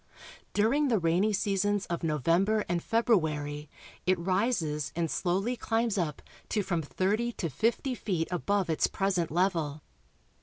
[0.55, 3.69] Dur ing the rainy seasons of November and February
[4.07, 9.29] it rises and slowly climbs up to from thirty to fifty feet above its present
[9.29, 9.83] level.